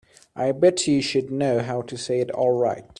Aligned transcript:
I 0.35 0.51
bet 0.51 0.87
you 0.87 0.99
she'd 0.99 1.29
know 1.29 1.59
how 1.61 1.83
to 1.83 1.95
say 1.95 2.21
it 2.21 2.31
all 2.31 2.57
right. 2.59 2.85